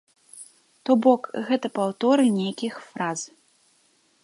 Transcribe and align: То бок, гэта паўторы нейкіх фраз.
То 0.89 0.95
бок, 1.05 1.23
гэта 1.51 1.67
паўторы 1.77 2.25
нейкіх 2.39 2.73
фраз. 2.89 3.19